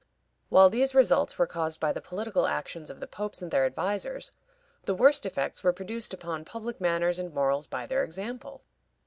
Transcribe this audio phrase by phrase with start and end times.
[0.49, 4.31] While these results were caused by the political actions of the popes and their advisers,
[4.85, 8.63] the worst effects were produced upon public manners and morals by their example.